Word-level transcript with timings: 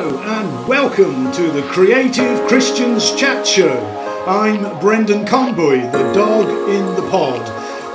Hello 0.00 0.20
and 0.20 0.68
welcome 0.68 1.32
to 1.32 1.50
the 1.50 1.62
Creative 1.62 2.46
Christians 2.46 3.12
Chat 3.16 3.44
Show. 3.44 3.84
I'm 4.28 4.78
Brendan 4.78 5.26
Conboy, 5.26 5.90
the 5.90 6.12
dog 6.12 6.46
in 6.70 6.86
the 6.94 7.10
pod. 7.10 7.44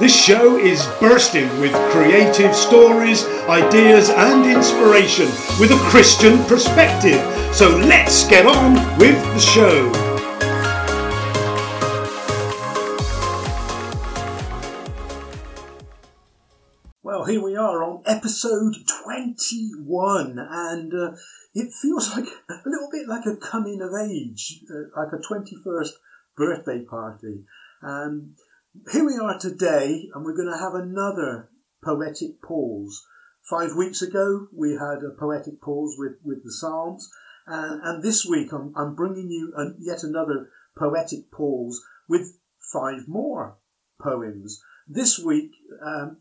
This 0.01 0.13
show 0.13 0.57
is 0.57 0.85
bursting 0.99 1.47
with 1.61 1.71
creative 1.91 2.53
stories, 2.53 3.23
ideas, 3.47 4.09
and 4.09 4.45
inspiration 4.45 5.27
with 5.61 5.71
a 5.71 5.79
Christian 5.89 6.43
perspective. 6.43 7.21
So 7.55 7.69
let's 7.69 8.27
get 8.27 8.45
on 8.47 8.73
with 8.97 9.15
the 9.33 9.39
show. 9.39 9.89
Well, 17.01 17.23
here 17.23 17.41
we 17.41 17.55
are 17.55 17.81
on 17.81 18.03
episode 18.05 18.75
21, 19.05 20.37
and 20.37 20.93
uh, 20.93 21.11
it 21.53 21.71
feels 21.71 22.15
like 22.15 22.25
a 22.49 22.69
little 22.69 22.89
bit 22.91 23.07
like 23.07 23.25
a 23.25 23.37
coming 23.37 23.81
of 23.81 23.91
age, 24.09 24.61
uh, 24.69 24.99
like 24.99 25.13
a 25.13 25.17
21st 25.17 25.91
birthday 26.35 26.83
party. 26.83 27.43
Um, 27.83 28.35
here 28.91 29.05
we 29.05 29.17
are 29.17 29.37
today, 29.37 30.09
and 30.13 30.25
we're 30.25 30.35
going 30.35 30.51
to 30.51 30.57
have 30.57 30.73
another 30.73 31.49
poetic 31.83 32.41
pause. 32.41 33.05
Five 33.47 33.75
weeks 33.77 34.01
ago, 34.01 34.47
we 34.55 34.71
had 34.71 35.03
a 35.03 35.15
poetic 35.19 35.61
pause 35.61 35.95
with, 35.97 36.13
with 36.23 36.43
the 36.43 36.51
Psalms, 36.51 37.09
and, 37.45 37.81
and 37.83 38.03
this 38.03 38.25
week 38.25 38.51
I'm, 38.51 38.73
I'm 38.75 38.95
bringing 38.95 39.29
you 39.29 39.53
an, 39.55 39.75
yet 39.79 40.03
another 40.03 40.49
poetic 40.77 41.29
pause 41.31 41.83
with 42.07 42.37
five 42.73 43.07
more 43.07 43.57
poems. 44.01 44.61
This 44.87 45.19
week, 45.19 45.51
um, 45.85 46.17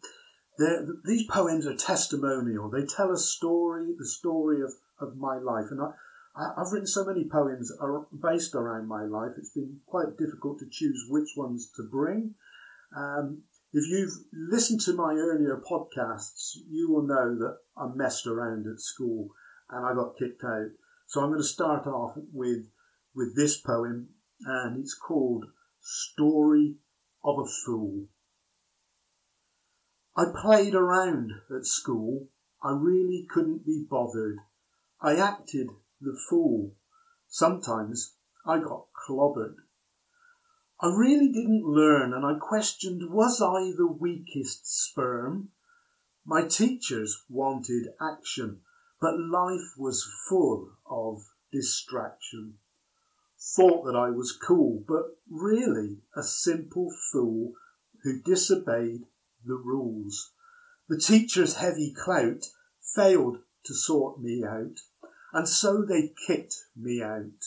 these 1.05 1.27
poems 1.27 1.67
are 1.67 1.77
testimonial. 1.77 2.69
They 2.69 2.85
tell 2.85 3.11
a 3.11 3.19
story, 3.19 3.95
the 3.99 4.07
story 4.07 4.61
of, 4.63 4.73
of 5.03 5.17
my 5.17 5.39
life. 5.39 5.67
And 5.71 5.81
I, 5.81 5.91
I've 6.57 6.73
written 6.73 6.87
so 6.87 7.05
many 7.05 7.29
poems 7.31 7.73
based 8.23 8.55
around 8.55 8.89
my 8.89 9.05
life. 9.05 9.33
It's 9.37 9.53
been 9.53 9.81
quite 9.87 10.17
difficult 10.19 10.59
to 10.61 10.67
choose 10.71 11.07
which 11.09 11.31
ones 11.37 11.71
to 11.77 11.83
bring. 11.91 12.35
Um, 12.97 13.43
if 13.73 13.89
you've 13.89 14.13
listened 14.33 14.81
to 14.83 14.95
my 14.95 15.15
earlier 15.15 15.61
podcasts, 15.71 16.57
you 16.69 16.91
will 16.91 17.07
know 17.07 17.37
that 17.39 17.59
I 17.77 17.89
messed 17.95 18.27
around 18.27 18.67
at 18.67 18.81
school 18.81 19.31
and 19.71 19.87
I 19.87 19.95
got 19.95 20.19
kicked 20.19 20.45
out. 20.45 20.69
So 21.07 21.21
I'm 21.21 21.31
going 21.31 21.41
to 21.41 21.47
start 21.47 21.87
off 21.87 22.15
with 22.33 22.69
with 23.15 23.37
this 23.37 23.61
poem, 23.61 24.09
and 24.45 24.79
it's 24.79 24.95
called 24.95 25.45
"Story 25.81 26.77
of 27.25 27.39
a 27.39 27.49
Fool." 27.67 28.09
I 30.17 30.25
played 30.43 30.75
around 30.75 31.33
at 31.55 31.67
school. 31.67 32.29
I 32.63 32.73
really 32.73 33.27
couldn't 33.29 33.67
be 33.67 33.85
bothered. 33.89 34.39
I 35.05 35.17
acted 35.17 35.69
the 36.01 36.17
fool. 36.29 36.77
Sometimes 37.27 38.15
I 38.47 38.61
got 38.61 38.87
clobbered. 38.93 39.57
I 40.81 40.95
really 40.95 41.27
didn't 41.33 41.65
learn 41.65 42.13
and 42.15 42.25
I 42.25 42.39
questioned 42.39 43.11
was 43.11 43.43
I 43.43 43.73
the 43.77 43.89
weakest 43.89 44.65
sperm? 44.65 45.49
My 46.25 46.47
teachers 46.47 47.25
wanted 47.29 47.89
action, 48.01 48.61
but 49.01 49.19
life 49.19 49.75
was 49.77 50.09
full 50.29 50.71
of 50.87 51.25
distraction. 51.51 52.59
Thought 53.57 53.87
that 53.87 53.97
I 53.97 54.11
was 54.11 54.31
cool, 54.31 54.85
but 54.87 55.19
really 55.29 55.99
a 56.17 56.23
simple 56.23 56.95
fool 57.11 57.55
who 58.05 58.23
disobeyed 58.23 59.07
the 59.45 59.57
rules. 59.57 60.31
The 60.89 60.99
teacher's 60.99 61.57
heavy 61.57 61.93
clout 61.93 62.45
failed 62.81 63.39
to 63.65 63.75
sort 63.75 64.21
me 64.21 64.45
out 64.45 64.79
and 65.33 65.49
so 65.49 65.83
they 65.83 66.13
kicked 66.27 66.55
me 66.77 67.03
out. 67.03 67.47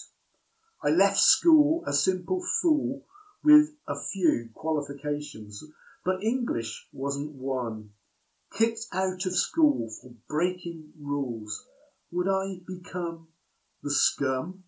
I 0.83 0.89
left 0.89 1.19
school 1.19 1.83
a 1.85 1.93
simple 1.93 2.43
fool 2.61 3.05
with 3.43 3.75
a 3.87 3.95
few 3.95 4.49
qualifications, 4.53 5.63
but 6.03 6.23
English 6.23 6.87
wasn't 6.91 7.33
one. 7.33 7.91
Kicked 8.51 8.87
out 8.91 9.25
of 9.25 9.35
school 9.35 9.89
for 9.89 10.13
breaking 10.27 10.93
rules, 10.99 11.65
would 12.11 12.27
I 12.27 12.59
become 12.65 13.27
the 13.83 13.91
scum? 13.91 14.63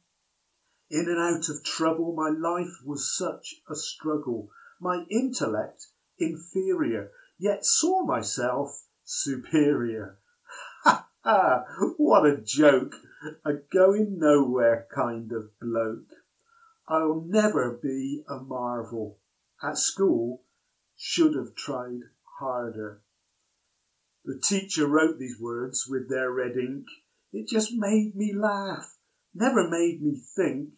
In 0.90 1.08
and 1.08 1.20
out 1.20 1.50
of 1.50 1.64
trouble, 1.64 2.14
my 2.14 2.30
life 2.30 2.82
was 2.86 3.16
such 3.16 3.56
a 3.70 3.76
struggle. 3.76 4.50
My 4.80 5.06
intellect 5.10 5.88
inferior, 6.18 7.12
yet 7.38 7.66
saw 7.66 8.06
myself 8.06 8.84
superior. 9.04 10.18
Ha 10.84 11.08
ha! 11.24 11.66
What 11.98 12.26
a 12.26 12.38
joke! 12.38 12.96
A 13.46 13.54
going 13.54 14.20
nowhere 14.20 14.88
kind 14.94 15.32
of 15.32 15.58
bloke. 15.60 16.12
I'll 16.88 17.24
never 17.26 17.80
be 17.82 18.24
a 18.30 18.40
marvel. 18.40 19.18
At 19.62 19.78
school, 19.78 20.44
should 20.96 21.36
have 21.36 21.56
tried 21.56 22.02
harder. 22.40 23.02
The 24.26 24.40
teacher 24.40 24.88
wrote 24.88 25.20
these 25.20 25.40
words 25.40 25.88
with 25.88 26.10
their 26.10 26.32
red 26.32 26.58
ink. 26.58 26.86
It 27.34 27.48
just 27.48 27.74
made 27.74 28.16
me 28.16 28.34
laugh, 28.34 28.98
never 29.34 29.68
made 29.68 30.02
me 30.02 30.22
think. 30.36 30.70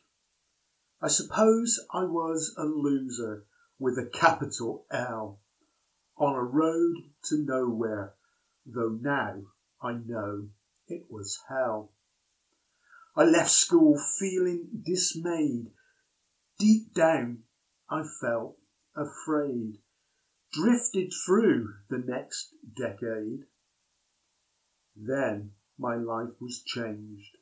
I 1.01 1.07
suppose 1.07 1.79
I 1.94 2.03
was 2.03 2.53
a 2.57 2.63
loser 2.63 3.45
with 3.77 3.97
a 3.97 4.06
capital 4.06 4.85
L 4.91 5.39
on 6.17 6.35
a 6.35 6.44
road 6.44 6.95
to 7.25 7.38
nowhere, 7.38 8.13
though 8.66 8.97
now 9.01 9.44
I 9.81 9.94
know 9.94 10.50
it 10.88 11.06
was 11.09 11.39
hell. 11.47 11.91
I 13.19 13.25
left 13.25 13.52
school 13.52 14.00
feeling 14.18 14.69
dismayed. 14.85 15.72
Deep 16.57 16.94
down, 16.94 17.40
I 17.90 18.03
felt 18.22 18.56
afraid. 18.96 19.80
Drifted 20.53 21.12
through 21.25 21.74
the 21.90 21.97
next 21.97 22.53
decade. 22.78 23.41
Then 24.96 25.52
my 25.78 25.96
life 25.96 26.40
was 26.40 26.63
changed. 26.63 27.35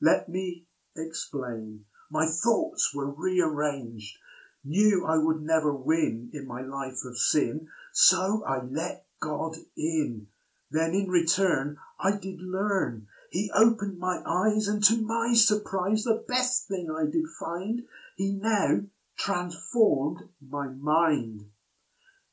Let 0.00 0.28
me 0.28 0.66
explain. 0.96 1.84
My 2.10 2.26
thoughts 2.26 2.90
were 2.92 3.14
rearranged. 3.14 4.18
Knew 4.64 5.06
I 5.06 5.16
would 5.18 5.42
never 5.42 5.72
win 5.72 6.30
in 6.32 6.44
my 6.44 6.62
life 6.62 7.04
of 7.04 7.16
sin, 7.16 7.68
so 7.92 8.42
I 8.48 8.64
let 8.64 9.06
God 9.20 9.54
in. 9.76 10.26
Then 10.72 10.92
in 10.92 11.08
return, 11.08 11.76
I 12.00 12.16
did 12.16 12.40
learn 12.40 13.06
he 13.30 13.50
opened 13.54 13.98
my 13.98 14.22
eyes, 14.26 14.66
and 14.66 14.82
to 14.84 15.00
my 15.00 15.34
surprise, 15.34 16.02
the 16.02 16.24
best 16.26 16.66
thing 16.66 16.90
I 16.90 17.08
did 17.08 17.26
find, 17.38 17.82
he 18.16 18.32
now 18.32 18.80
transformed 19.16 20.28
my 20.40 20.66
mind. 20.66 21.46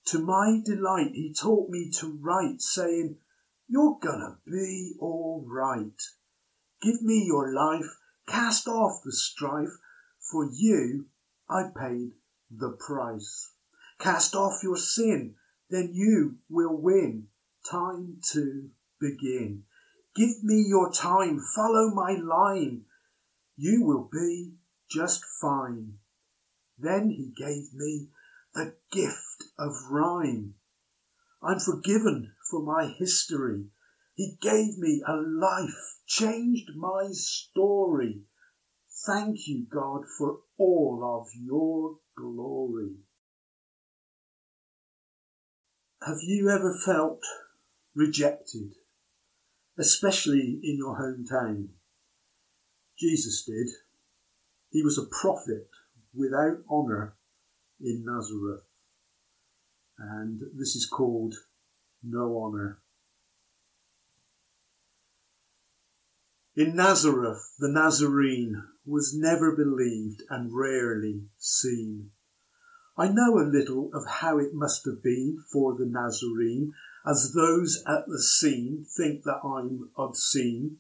To 0.06 0.20
my 0.20 0.60
delight, 0.66 1.12
he 1.14 1.34
taught 1.34 1.70
me 1.70 1.92
to 2.00 2.18
write, 2.20 2.62
saying, 2.62 3.18
You're 3.68 4.00
gonna 4.02 4.40
be 4.46 4.96
all 5.00 5.46
right. 5.48 6.02
Give 6.82 7.02
me 7.04 7.26
your 7.26 7.54
life, 7.54 7.98
cast 8.28 8.68
off 8.68 9.04
the 9.04 9.12
strife, 9.12 9.78
for 10.20 10.50
you 10.52 11.08
I 11.48 11.70
paid 11.78 12.14
the 12.50 12.72
price. 12.72 13.52
Cast 14.00 14.36
off 14.36 14.64
your 14.64 14.78
sin, 14.78 15.36
then 15.70 15.92
you 15.94 16.38
will 16.50 16.76
win. 16.76 17.28
Time 17.70 18.18
to 18.32 18.70
begin. 19.00 19.64
Give 20.18 20.44
me 20.44 20.66
your 20.68 20.92
time, 20.92 21.40
follow 21.56 21.92
my 21.94 22.14
line. 22.14 22.86
You 23.56 23.84
will 23.86 24.10
be 24.12 24.56
just 24.90 25.24
fine. 25.40 26.00
Then 26.80 27.12
he 27.12 27.32
gave 27.38 27.72
me 27.76 28.08
the 28.56 28.76
gift 28.92 29.44
of 29.60 29.76
rhyme. 29.92 30.56
I'm 31.44 31.60
forgiven 31.60 32.34
for 32.50 32.64
my 32.64 32.88
history. 32.98 33.66
He 34.16 34.40
gave 34.42 34.80
me 34.80 35.04
a 35.08 35.14
life, 35.14 36.00
changed 36.08 36.72
my 36.76 37.10
story. 37.12 38.24
Thank 39.06 39.48
you, 39.48 39.68
God, 39.72 40.02
for 40.18 40.40
all 40.58 41.22
of 41.22 41.28
your 41.40 42.00
glory. 42.16 42.96
Have 46.02 46.24
you 46.24 46.50
ever 46.50 46.76
felt 46.84 47.22
rejected? 47.94 48.74
Especially 49.78 50.60
in 50.64 50.78
your 50.78 51.00
hometown. 51.00 51.68
Jesus 52.98 53.44
did. 53.44 53.68
He 54.72 54.84
was 54.84 54.98
a 54.98 55.06
prophet 55.22 55.70
without 56.14 56.58
honour 56.70 57.16
in 57.80 58.04
Nazareth. 58.06 58.64
And 60.00 60.42
this 60.56 60.76
is 60.76 60.86
called 60.86 61.36
no 62.04 62.42
honour. 62.42 62.80
In 66.56 66.76
Nazareth, 66.76 67.54
the 67.60 67.70
Nazarene 67.70 68.64
was 68.86 69.16
never 69.16 69.56
believed 69.56 70.24
and 70.30 70.52
rarely 70.52 71.22
seen. 71.38 72.10
I 72.98 73.10
know 73.10 73.38
a 73.38 73.46
little 73.46 73.92
of 73.94 74.08
how 74.08 74.40
it 74.40 74.56
must 74.56 74.86
have 74.86 75.04
been 75.04 75.38
for 75.52 75.76
the 75.76 75.86
Nazarene 75.86 76.74
as 77.10 77.34
those 77.34 77.84
at 77.88 78.06
the 78.08 78.22
scene 78.22 78.86
think 78.98 79.24
that 79.24 79.40
I'm 79.44 79.90
obscene. 79.98 80.78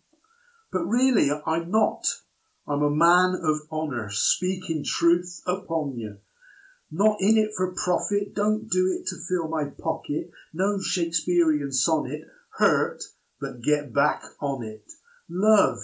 But 0.71 0.85
really, 0.85 1.29
I'm 1.45 1.71
not. 1.71 2.05
I'm 2.67 2.83
a 2.83 2.89
man 2.89 3.39
of 3.41 3.61
honour, 3.71 4.09
speaking 4.11 4.83
truth 4.83 5.41
upon 5.47 5.97
you. 5.97 6.17
Not 6.91 7.17
in 7.21 7.37
it 7.37 7.51
for 7.55 7.73
profit, 7.73 8.33
don't 8.33 8.69
do 8.69 8.87
it 8.87 9.07
to 9.07 9.15
fill 9.27 9.47
my 9.47 9.65
pocket. 9.81 10.29
No 10.53 10.79
Shakespearean 10.81 11.71
sonnet, 11.71 12.21
hurt, 12.57 13.03
but 13.39 13.61
get 13.61 13.93
back 13.93 14.23
on 14.41 14.63
it. 14.63 14.83
Love, 15.29 15.79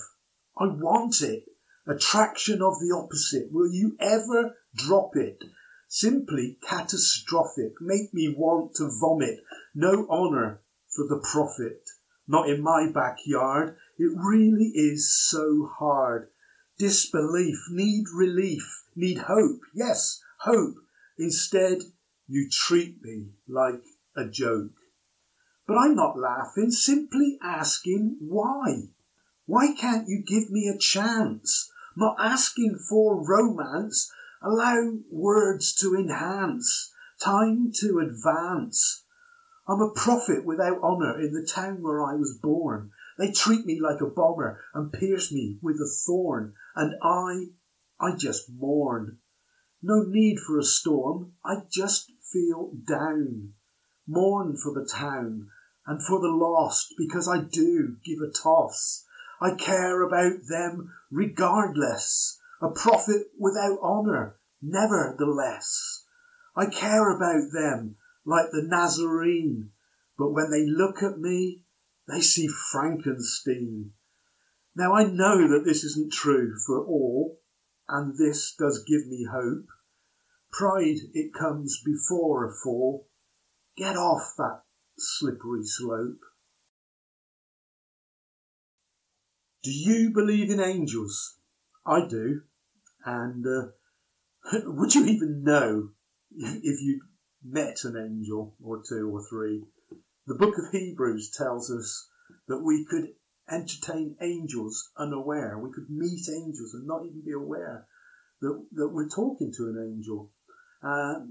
I 0.57 0.65
want 0.65 1.21
it. 1.21 1.45
Attraction 1.87 2.61
of 2.61 2.79
the 2.79 2.95
opposite. 2.95 3.51
Will 3.51 3.71
you 3.71 3.97
ever 3.99 4.55
drop 4.75 5.15
it? 5.15 5.43
Simply 5.95 6.57
catastrophic. 6.67 7.79
Make 7.79 8.15
me 8.15 8.33
want 8.35 8.73
to 8.77 8.89
vomit. 8.99 9.41
No 9.75 10.07
honour 10.09 10.59
for 10.87 11.05
the 11.07 11.19
prophet. 11.19 11.87
Not 12.27 12.49
in 12.49 12.63
my 12.63 12.89
backyard. 12.91 13.77
It 13.99 14.11
really 14.17 14.71
is 14.73 15.15
so 15.15 15.69
hard. 15.77 16.29
Disbelief, 16.79 17.57
need 17.69 18.05
relief, 18.11 18.85
need 18.95 19.19
hope. 19.19 19.59
Yes, 19.75 20.19
hope. 20.39 20.77
Instead, 21.19 21.83
you 22.27 22.49
treat 22.49 22.99
me 23.03 23.27
like 23.47 23.83
a 24.17 24.25
joke. 24.25 24.73
But 25.67 25.77
I'm 25.77 25.95
not 25.95 26.17
laughing, 26.17 26.71
simply 26.71 27.37
asking 27.43 28.17
why. 28.19 28.87
Why 29.45 29.75
can't 29.75 30.07
you 30.07 30.23
give 30.25 30.49
me 30.49 30.67
a 30.69 30.79
chance? 30.79 31.71
Not 31.95 32.15
asking 32.17 32.79
for 32.79 33.23
romance, 33.23 34.11
allow 34.43 34.97
words 35.09 35.73
to 35.75 35.95
enhance, 35.95 36.91
time 37.23 37.71
to 37.79 37.99
advance. 37.99 39.05
I'm 39.67 39.81
a 39.81 39.93
prophet 39.93 40.43
without 40.43 40.81
honour 40.81 41.19
in 41.19 41.31
the 41.33 41.47
town 41.49 41.81
where 41.81 42.03
I 42.03 42.15
was 42.15 42.37
born. 42.41 42.91
They 43.17 43.31
treat 43.31 43.65
me 43.65 43.79
like 43.79 44.01
a 44.01 44.07
bomber 44.07 44.59
and 44.73 44.91
pierce 44.91 45.31
me 45.31 45.57
with 45.61 45.77
a 45.77 45.89
thorn, 46.05 46.53
and 46.75 46.95
I, 47.01 47.45
I 47.99 48.17
just 48.17 48.51
mourn. 48.51 49.19
No 49.81 50.03
need 50.03 50.39
for 50.39 50.57
a 50.59 50.63
storm, 50.63 51.33
I 51.45 51.61
just 51.71 52.11
feel 52.31 52.71
down. 52.87 53.53
Mourn 54.07 54.57
for 54.57 54.73
the 54.73 54.85
town 54.85 55.47
and 55.85 56.03
for 56.03 56.19
the 56.19 56.27
lost, 56.27 56.93
because 56.97 57.27
I 57.27 57.39
do 57.39 57.97
give 58.03 58.19
a 58.19 58.31
toss. 58.31 59.05
I 59.41 59.55
care 59.55 60.01
about 60.01 60.39
them 60.49 60.93
regardless, 61.11 62.39
a 62.63 62.69
prophet 62.69 63.23
without 63.37 63.77
honour, 63.83 64.39
nevertheless. 64.61 66.05
I 66.55 66.67
care 66.67 67.11
about 67.11 67.51
them 67.51 67.97
like 68.25 68.51
the 68.51 68.63
Nazarene, 68.65 69.71
but 70.17 70.31
when 70.31 70.49
they 70.49 70.65
look 70.65 71.03
at 71.03 71.19
me, 71.19 71.63
they 72.07 72.21
see 72.21 72.47
Frankenstein. 72.47 73.91
Now 74.77 74.93
I 74.93 75.03
know 75.03 75.49
that 75.49 75.63
this 75.65 75.83
isn't 75.83 76.13
true 76.13 76.55
for 76.65 76.79
all, 76.85 77.39
and 77.89 78.17
this 78.17 78.55
does 78.57 78.85
give 78.87 79.07
me 79.07 79.27
hope. 79.29 79.67
Pride, 80.51 80.99
it 81.13 81.33
comes 81.33 81.81
before 81.83 82.47
a 82.47 82.53
fall. 82.63 83.07
Get 83.75 83.97
off 83.97 84.35
that 84.37 84.61
slippery 84.97 85.65
slope. 85.65 86.19
Do 89.63 89.71
you 89.71 90.11
believe 90.11 90.49
in 90.49 90.61
angels? 90.61 91.37
I 91.85 92.07
do. 92.07 92.41
And 93.05 93.45
uh, 93.45 93.67
would 94.65 94.95
you 94.95 95.05
even 95.05 95.43
know 95.43 95.89
if 96.31 96.81
you 96.81 97.01
met 97.43 97.83
an 97.83 97.97
angel 97.97 98.55
or 98.63 98.81
two 98.87 99.09
or 99.13 99.23
three? 99.29 99.63
The 100.25 100.35
book 100.35 100.57
of 100.57 100.71
Hebrews 100.71 101.31
tells 101.37 101.69
us 101.69 102.09
that 102.47 102.63
we 102.63 102.85
could 102.89 103.09
entertain 103.49 104.15
angels 104.21 104.91
unaware. 104.97 105.59
We 105.59 105.71
could 105.73 105.89
meet 105.89 106.29
angels 106.29 106.73
and 106.73 106.87
not 106.87 107.05
even 107.05 107.23
be 107.25 107.33
aware 107.33 107.87
that, 108.41 108.65
that 108.73 108.89
we're 108.89 109.09
talking 109.09 109.51
to 109.57 109.63
an 109.63 109.93
angel. 109.93 110.31
Uh, 110.81 111.25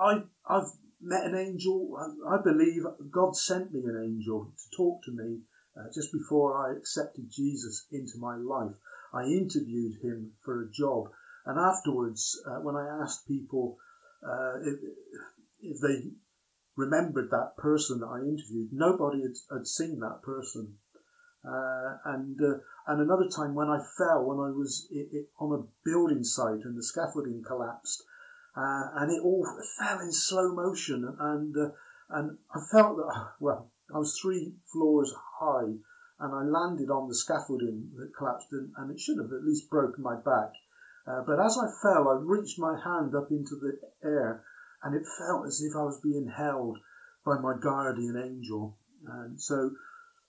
I, 0.00 0.22
I've 0.48 0.70
met 1.00 1.24
an 1.24 1.36
angel. 1.36 1.96
I, 1.98 2.36
I, 2.36 2.42
believe 2.42 2.82
God 3.10 3.36
sent 3.36 3.72
me 3.72 3.80
an 3.80 4.02
angel 4.02 4.52
to 4.56 4.76
talk 4.76 5.02
to 5.04 5.12
me 5.12 5.40
uh, 5.76 5.88
just 5.94 6.12
before 6.12 6.66
I 6.66 6.76
accepted 6.76 7.30
Jesus 7.30 7.86
into 7.90 8.18
my 8.18 8.36
life. 8.36 8.76
I 9.16 9.24
interviewed 9.24 10.02
him 10.02 10.32
for 10.44 10.62
a 10.62 10.70
job. 10.70 11.10
And 11.46 11.58
afterwards, 11.58 12.40
uh, 12.46 12.60
when 12.60 12.76
I 12.76 13.02
asked 13.02 13.26
people 13.26 13.78
uh, 14.22 14.58
if, 14.62 14.74
if 15.60 15.80
they 15.80 16.10
remembered 16.76 17.30
that 17.30 17.56
person 17.56 18.00
that 18.00 18.06
I 18.06 18.18
interviewed. 18.18 18.70
Nobody 18.72 19.22
had, 19.22 19.36
had 19.50 19.66
seen 19.66 20.00
that 20.00 20.22
person. 20.22 20.74
Uh, 21.44 21.96
and 22.04 22.38
uh, 22.42 22.58
and 22.88 23.00
another 23.00 23.28
time 23.28 23.54
when 23.54 23.68
I 23.68 23.78
fell, 23.96 24.24
when 24.24 24.38
I 24.38 24.50
was 24.50 24.88
it, 24.90 25.08
it, 25.12 25.26
on 25.38 25.52
a 25.52 25.66
building 25.84 26.24
site 26.24 26.64
and 26.64 26.76
the 26.76 26.82
scaffolding 26.82 27.42
collapsed, 27.46 28.02
uh, 28.56 28.90
and 28.96 29.12
it 29.12 29.22
all 29.22 29.46
fell 29.78 30.00
in 30.00 30.10
slow 30.10 30.52
motion, 30.52 31.16
and 31.20 31.56
uh, 31.56 31.68
and 32.10 32.38
I 32.52 32.58
felt 32.72 32.96
that 32.96 33.28
well, 33.40 33.70
I 33.94 33.98
was 33.98 34.18
three 34.20 34.54
floors 34.72 35.14
high, 35.38 35.74
and 36.18 36.34
I 36.34 36.42
landed 36.42 36.90
on 36.90 37.08
the 37.08 37.14
scaffolding 37.14 37.90
that 37.96 38.16
collapsed, 38.16 38.48
and, 38.52 38.72
and 38.76 38.90
it 38.90 39.00
should 39.00 39.18
have 39.18 39.32
at 39.32 39.44
least 39.44 39.70
broken 39.70 40.02
my 40.02 40.16
back. 40.16 40.52
Uh, 41.06 41.22
but 41.26 41.38
as 41.38 41.56
I 41.56 41.68
fell, 41.82 42.08
I 42.08 42.18
reached 42.20 42.58
my 42.58 42.78
hand 42.82 43.14
up 43.14 43.30
into 43.30 43.54
the 43.56 43.78
air 44.02 44.44
and 44.82 44.94
it 44.94 45.06
felt 45.18 45.46
as 45.46 45.60
if 45.60 45.74
I 45.76 45.82
was 45.82 46.00
being 46.00 46.28
held 46.36 46.78
by 47.24 47.38
my 47.38 47.54
guardian 47.60 48.16
angel. 48.16 48.78
And 49.06 49.40
so 49.40 49.70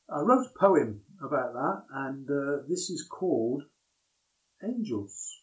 I 0.10 0.22
wrote 0.22 0.48
a 0.48 0.60
poem 0.60 1.02
about 1.24 1.54
that, 1.54 1.84
and 1.92 2.30
uh, 2.30 2.64
this 2.68 2.90
is 2.90 3.08
called 3.08 3.64
Angels. 4.64 5.42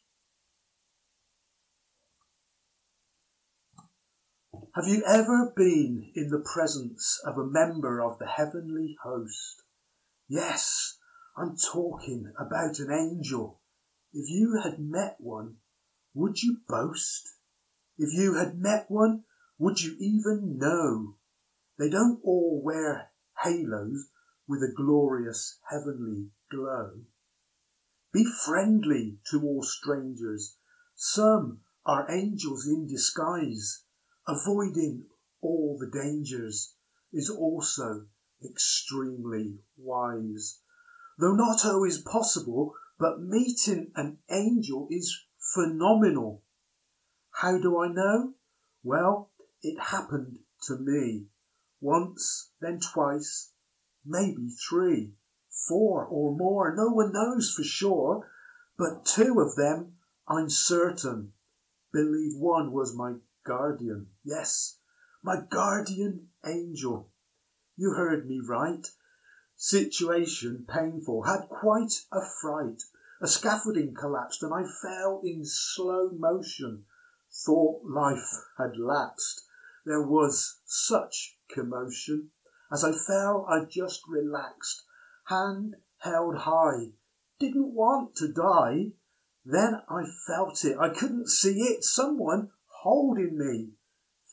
Have 4.75 4.88
you 4.88 5.05
ever 5.06 5.52
been 5.55 6.11
in 6.17 6.31
the 6.31 6.44
presence 6.52 7.20
of 7.25 7.38
a 7.38 7.46
member 7.46 8.00
of 8.00 8.19
the 8.19 8.26
heavenly 8.26 8.96
host? 9.05 9.64
Yes, 10.29 10.97
I'm 11.37 11.56
talking 11.56 12.32
about 12.38 12.79
an 12.79 12.91
angel. 12.91 13.61
If 14.12 14.31
you 14.31 14.61
had 14.62 14.79
met 14.79 15.17
one, 15.19 15.56
would 16.15 16.43
you 16.43 16.59
boast? 16.67 17.29
If 17.99 18.15
you 18.15 18.35
had 18.35 18.59
met 18.59 18.91
one, 18.91 19.25
would 19.59 19.82
you 19.82 19.97
even 19.99 20.56
know? 20.59 21.17
They 21.79 21.91
don't 21.91 22.21
all 22.25 22.62
wear 22.65 23.11
halos 23.43 24.09
with 24.49 24.62
a 24.62 24.73
glorious 24.75 25.59
heavenly 25.71 26.31
glow. 26.50 27.00
Be 28.12 28.25
friendly 28.25 29.19
to 29.31 29.43
all 29.43 29.63
strangers. 29.63 30.56
Some 30.94 31.60
are 31.84 32.10
angels 32.10 32.67
in 32.67 32.87
disguise. 32.87 33.82
Avoiding 34.27 35.05
all 35.43 35.77
the 35.79 35.91
dangers 35.91 36.75
is 37.13 37.29
also 37.29 38.06
extremely 38.44 39.58
wise. 39.77 40.60
Though 41.19 41.34
not 41.34 41.65
always 41.65 41.98
possible, 41.98 42.74
but 42.98 43.22
meeting 43.22 43.93
an 43.94 44.19
angel 44.31 44.89
is 44.91 45.24
phenomenal. 45.55 46.43
How 47.31 47.58
do 47.58 47.79
I 47.79 47.89
know? 47.89 48.34
Well, 48.82 49.31
it 49.63 49.79
happened 49.81 50.39
to 50.69 50.77
me. 50.77 51.27
Once, 51.81 52.51
then 52.60 52.81
twice, 52.81 53.53
maybe 54.05 54.48
three, 54.69 55.15
four 55.69 56.05
or 56.05 56.36
more. 56.36 56.74
No 56.77 56.89
one 56.91 57.13
knows 57.13 57.53
for 57.53 57.65
sure, 57.65 58.31
but 58.77 59.05
two 59.05 59.41
of 59.41 59.56
them 59.56 59.96
I'm 60.27 60.48
certain. 60.48 61.32
Believe 61.93 62.36
one 62.39 62.72
was 62.72 62.96
my 62.96 63.15
guardian. 63.44 64.08
Yes, 64.24 64.79
my 65.22 65.43
guardian 65.48 66.29
angel. 66.44 67.10
You 67.77 67.93
heard 67.93 68.27
me 68.27 68.41
right. 68.47 68.87
Situation 69.57 70.67
painful. 70.69 71.23
Had 71.23 71.49
quite 71.49 71.93
a 72.13 72.21
fright. 72.41 72.83
A 73.21 73.27
scaffolding 73.27 73.95
collapsed 73.95 74.43
and 74.43 74.53
I 74.53 74.65
fell 74.83 75.21
in 75.25 75.45
slow 75.45 76.11
motion 76.11 76.85
thought 77.35 77.83
life 77.85 78.45
had 78.59 78.77
lapsed. 78.77 79.43
There 79.85 80.07
was 80.07 80.61
such 80.65 81.37
commotion. 81.53 82.31
As 82.73 82.85
I 82.85 82.93
fell, 82.93 83.47
I 83.49 83.65
just 83.65 84.03
relaxed, 84.09 84.85
hand 85.25 85.77
held 85.99 86.39
high. 86.39 86.93
Didn't 87.39 87.75
want 87.75 88.15
to 88.17 88.33
die. 88.33 88.93
Then 89.45 89.83
I 89.89 90.05
felt 90.27 90.65
it. 90.65 90.79
I 90.79 90.89
couldn't 90.89 91.29
see 91.29 91.61
it. 91.61 91.85
Someone 91.85 92.51
holding 92.83 93.37
me. 93.37 93.71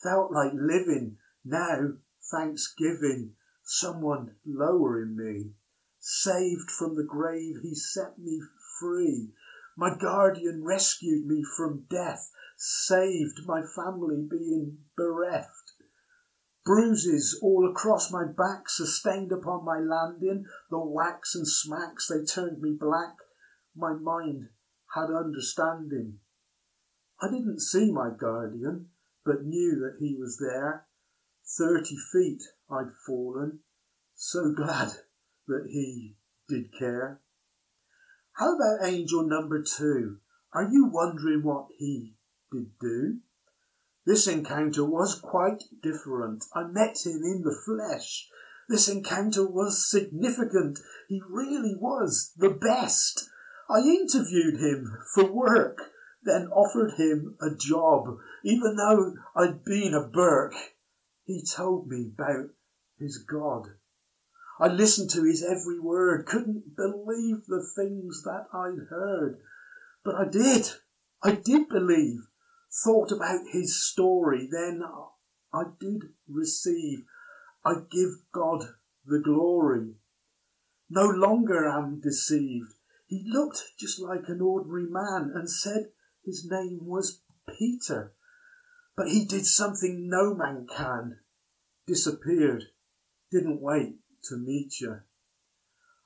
Felt 0.02 0.32
like 0.32 0.52
living. 0.54 1.18
Now, 1.44 1.94
thanksgiving. 2.32 3.34
Someone 3.62 4.36
lower 4.46 5.02
in 5.02 5.16
me. 5.16 5.52
Saved 6.00 6.70
from 6.70 6.96
the 6.96 7.04
grave, 7.04 7.56
he 7.62 7.74
set 7.74 8.18
me 8.18 8.40
free. 8.80 9.32
My 9.76 9.96
guardian 9.96 10.64
rescued 10.64 11.26
me 11.26 11.42
from 11.56 11.84
death 11.88 12.30
saved 12.64 13.40
my 13.44 13.60
family 13.74 14.24
being 14.30 14.78
bereft. 14.96 15.72
Bruises 16.64 17.36
all 17.42 17.68
across 17.68 18.12
my 18.12 18.24
back, 18.24 18.68
sustained 18.68 19.32
upon 19.32 19.64
my 19.64 19.80
landing, 19.80 20.44
the 20.70 20.78
whacks 20.78 21.34
and 21.34 21.46
smacks, 21.46 22.06
they 22.06 22.24
turned 22.24 22.60
me 22.60 22.76
black. 22.78 23.16
My 23.74 23.94
mind 23.94 24.48
had 24.94 25.10
understanding. 25.10 26.20
I 27.20 27.30
didn't 27.30 27.60
see 27.60 27.90
my 27.90 28.10
guardian, 28.16 28.90
but 29.24 29.44
knew 29.44 29.80
that 29.80 29.96
he 29.98 30.16
was 30.16 30.38
there. 30.38 30.86
Thirty 31.44 31.96
feet 32.12 32.42
I'd 32.70 32.92
fallen, 33.06 33.60
so 34.14 34.52
glad 34.52 34.92
that 35.48 35.66
he 35.68 36.16
did 36.48 36.72
care. 36.78 37.20
How 38.34 38.56
about 38.56 38.86
angel 38.86 39.24
number 39.28 39.62
two? 39.62 40.18
Are 40.52 40.68
you 40.70 40.86
wondering 40.92 41.42
what 41.42 41.66
he 41.76 42.14
did 42.50 42.78
do? 42.80 43.18
This 44.06 44.26
encounter 44.26 44.84
was 44.84 45.20
quite 45.20 45.64
different. 45.82 46.44
I 46.54 46.64
met 46.64 47.04
him 47.04 47.22
in 47.24 47.42
the 47.44 47.58
flesh. 47.64 48.28
This 48.68 48.88
encounter 48.88 49.46
was 49.46 49.90
significant. 49.90 50.78
He 51.08 51.20
really 51.28 51.74
was 51.74 52.32
the 52.36 52.50
best. 52.50 53.28
I 53.68 53.80
interviewed 53.80 54.60
him 54.60 54.96
for 55.14 55.30
work, 55.30 55.78
then 56.22 56.48
offered 56.48 56.94
him 56.94 57.36
a 57.40 57.54
job, 57.54 58.18
even 58.44 58.76
though 58.76 59.14
I'd 59.36 59.64
been 59.64 59.94
a 59.94 60.08
Burke. 60.08 60.54
He 61.24 61.44
told 61.44 61.88
me 61.88 62.12
about 62.12 62.50
his 62.98 63.18
God. 63.18 63.68
I 64.58 64.68
listened 64.68 65.10
to 65.10 65.24
his 65.24 65.42
every 65.42 65.78
word, 65.78 66.26
couldn't 66.26 66.76
believe 66.76 67.46
the 67.46 67.66
things 67.76 68.22
that 68.24 68.46
I'd 68.52 68.88
heard. 68.90 69.40
But 70.04 70.16
I 70.16 70.24
did. 70.28 70.68
I 71.22 71.32
did 71.32 71.68
believe. 71.68 72.26
Thought 72.84 73.12
about 73.12 73.46
his 73.50 73.84
story, 73.84 74.48
then 74.50 74.82
I 75.52 75.64
did 75.78 76.02
receive. 76.28 77.04
I 77.64 77.74
give 77.90 78.10
God 78.32 78.64
the 79.06 79.20
glory. 79.20 79.94
No 80.90 81.06
longer 81.06 81.68
am 81.68 82.00
deceived. 82.00 82.74
He 83.06 83.24
looked 83.26 83.62
just 83.78 84.00
like 84.00 84.28
an 84.28 84.40
ordinary 84.40 84.86
man 84.88 85.32
and 85.34 85.50
said 85.50 85.92
his 86.24 86.46
name 86.50 86.86
was 86.86 87.20
Peter. 87.48 88.14
But 89.02 89.10
he 89.10 89.24
did 89.24 89.46
something 89.46 90.08
no 90.08 90.32
man 90.32 90.68
can. 90.72 91.18
Disappeared. 91.88 92.66
Didn't 93.32 93.60
wait 93.60 93.96
to 94.28 94.36
meet 94.36 94.80
you. 94.80 95.00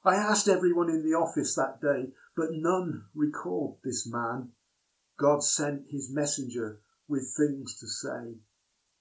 I 0.03 0.15
asked 0.15 0.49
everyone 0.49 0.89
in 0.89 1.03
the 1.03 1.15
office 1.15 1.55
that 1.57 1.83
day, 1.83 2.13
but 2.35 2.53
none 2.53 3.05
recalled 3.15 3.81
this 3.85 4.11
man. 4.11 4.53
God 5.19 5.43
sent 5.45 5.91
his 5.91 6.11
messenger 6.11 6.81
with 7.07 7.35
things 7.37 7.79
to 7.81 7.87
say, 7.87 8.37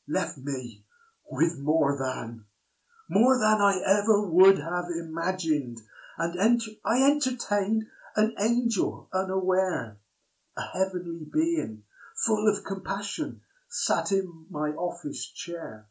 left 0.09 0.37
me 0.39 0.83
with 1.31 1.57
more 1.57 1.97
than, 1.97 2.43
more 3.09 3.39
than 3.39 3.61
I 3.61 3.79
ever 3.87 4.27
would 4.29 4.59
have 4.59 4.89
imagined, 4.89 5.79
and 6.17 6.37
enter- 6.37 6.71
I 6.83 7.01
entertained 7.01 7.85
an 8.17 8.35
angel 8.41 9.07
unaware, 9.13 9.99
a 10.57 10.61
heavenly 10.61 11.25
being, 11.31 11.83
full 12.13 12.49
of 12.49 12.65
compassion, 12.65 13.39
sat 13.75 14.09
in 14.13 14.45
my 14.49 14.69
office 14.69 15.29
chair. 15.29 15.85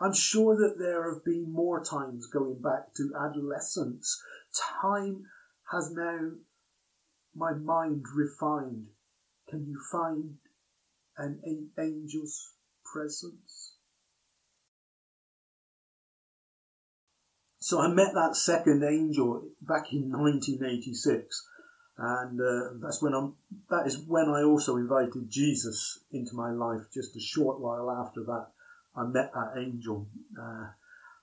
I'm 0.00 0.12
sure 0.12 0.56
that 0.56 0.76
there 0.76 1.14
have 1.14 1.24
been 1.24 1.52
more 1.52 1.84
times 1.84 2.26
going 2.26 2.60
back 2.60 2.94
to 2.96 3.12
adolescence. 3.14 4.20
Time 4.82 5.26
has 5.70 5.92
now 5.92 6.32
my 7.32 7.52
mind 7.52 8.06
refined. 8.12 8.88
Can 9.48 9.66
you 9.68 9.80
find 9.92 10.38
an 11.16 11.70
angel's 11.78 12.54
presence? 12.92 13.76
So 17.60 17.80
I 17.80 17.86
met 17.86 18.14
that 18.14 18.34
second 18.34 18.82
angel 18.82 19.44
back 19.62 19.92
in 19.92 20.10
1986, 20.10 21.49
and 22.02 22.40
uh, 22.40 22.70
that's 22.80 23.02
when 23.02 23.12
I'm. 23.12 23.34
That 23.68 23.86
is 23.86 23.98
when 23.98 24.30
I 24.30 24.42
also 24.42 24.76
invited 24.76 25.28
Jesus 25.28 26.00
into 26.10 26.34
my 26.34 26.50
life. 26.50 26.80
Just 26.94 27.14
a 27.14 27.20
short 27.20 27.60
while 27.60 27.90
after 27.90 28.24
that, 28.24 28.46
I 28.96 29.04
met 29.04 29.34
that 29.34 29.52
angel, 29.58 30.06
uh, 30.40 30.68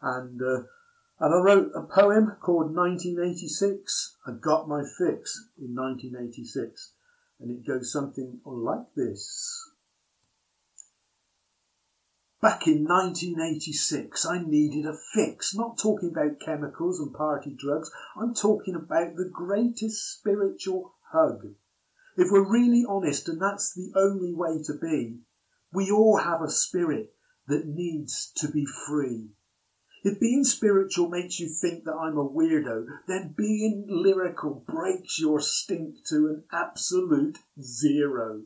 and 0.03 0.39
uh, 0.39 0.61
and 1.19 1.33
I 1.33 1.37
wrote 1.39 1.71
a 1.73 1.81
poem 1.81 2.37
called 2.39 2.75
1986. 2.75 4.17
I 4.27 4.33
got 4.39 4.69
my 4.69 4.83
fix 4.99 5.49
in 5.57 5.73
1986, 5.73 6.91
and 7.39 7.49
it 7.49 7.67
goes 7.67 7.91
something 7.91 8.39
like 8.45 8.93
this. 8.95 9.71
Back 12.39 12.67
in 12.67 12.83
1986, 12.83 14.23
I 14.27 14.43
needed 14.43 14.85
a 14.85 14.95
fix. 15.15 15.55
Not 15.55 15.79
talking 15.79 16.11
about 16.11 16.39
chemicals 16.39 16.99
and 16.99 17.11
party 17.11 17.55
drugs. 17.57 17.89
I'm 18.15 18.35
talking 18.35 18.75
about 18.75 19.15
the 19.15 19.27
greatest 19.33 20.19
spiritual 20.19 20.93
hug. 21.11 21.55
If 22.15 22.29
we're 22.29 22.51
really 22.51 22.85
honest, 22.87 23.27
and 23.27 23.41
that's 23.41 23.73
the 23.73 23.91
only 23.95 24.35
way 24.35 24.61
to 24.65 24.73
be, 24.79 25.21
we 25.73 25.89
all 25.89 26.17
have 26.17 26.43
a 26.43 26.49
spirit 26.49 27.15
that 27.47 27.65
needs 27.65 28.31
to 28.35 28.47
be 28.49 28.65
free. 28.65 29.29
If 30.03 30.19
being 30.19 30.43
spiritual 30.43 31.09
makes 31.09 31.39
you 31.39 31.49
think 31.49 31.85
that 31.85 31.97
I'm 31.99 32.19
a 32.19 32.29
weirdo, 32.29 32.85
then 33.07 33.33
being 33.35 33.87
lyrical 33.89 34.63
breaks 34.67 35.19
your 35.19 35.41
stink 35.41 36.05
to 36.09 36.27
an 36.27 36.43
absolute 36.51 37.39
zero. 37.59 38.43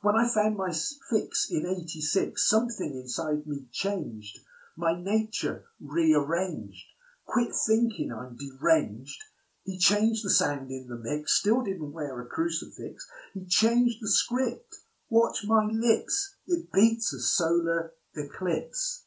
When 0.00 0.14
I 0.14 0.28
found 0.28 0.56
my 0.56 0.72
fix 1.10 1.50
in 1.50 1.66
86, 1.66 2.48
something 2.48 2.94
inside 2.94 3.46
me 3.46 3.66
changed. 3.72 4.38
My 4.76 4.94
nature 4.96 5.64
rearranged. 5.80 6.86
Quit 7.26 7.50
thinking 7.66 8.12
I'm 8.12 8.36
deranged. 8.36 9.20
He 9.64 9.76
changed 9.76 10.24
the 10.24 10.30
sound 10.30 10.70
in 10.70 10.86
the 10.88 10.96
mix, 10.96 11.32
still 11.34 11.62
didn't 11.62 11.92
wear 11.92 12.20
a 12.20 12.26
crucifix. 12.26 13.06
He 13.34 13.44
changed 13.44 13.98
the 14.00 14.08
script. 14.08 14.76
Watch 15.10 15.44
my 15.44 15.68
lips. 15.70 16.36
It 16.46 16.72
beats 16.72 17.12
a 17.12 17.20
solar 17.20 17.92
eclipse. 18.14 19.04